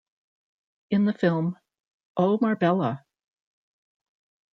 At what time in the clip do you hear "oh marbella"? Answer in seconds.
2.17-3.05